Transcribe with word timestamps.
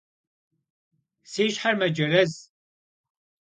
Si 1.31 1.45
şher 1.55 1.75
mecerez. 1.79 2.33